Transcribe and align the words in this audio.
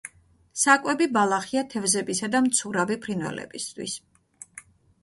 საკვები 0.61 1.07
ბალახია 1.17 1.63
თევზებისა 1.75 2.31
და 2.37 2.43
მცურავი 2.47 2.99
ფრინველებისათვის. 3.05 3.99